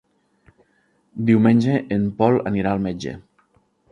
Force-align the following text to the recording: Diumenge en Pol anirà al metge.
Diumenge 1.27 1.77
en 1.97 2.09
Pol 2.21 2.39
anirà 2.53 2.71
al 2.77 2.83
metge. 2.89 3.17